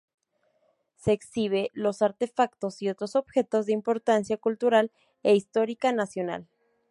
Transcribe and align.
Se 0.95 1.11
exhibe 1.11 1.69
los 1.75 2.01
artefactos 2.01 2.81
y 2.81 2.89
otros 2.89 3.15
objetos 3.15 3.67
de 3.67 3.73
importancia 3.73 4.35
cultural 4.37 4.91
e 5.21 5.35
histórica 5.35 5.91
nacional. 5.91 6.47